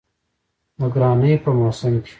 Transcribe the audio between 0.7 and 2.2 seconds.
د ګرانۍ په موسم کې